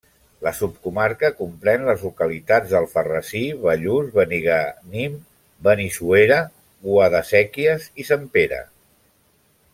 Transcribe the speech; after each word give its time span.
La 0.45 0.51
subcomarca 0.59 1.29
comprèn 1.41 1.83
les 1.89 2.05
localitats 2.05 2.71
d'Alfarrasí, 2.75 3.41
Bellús, 3.67 4.09
Benigànim, 4.17 5.21
Benissuera, 5.69 6.41
Guadasséquies 6.89 7.87
i 8.05 8.09
Sempere. 8.11 8.65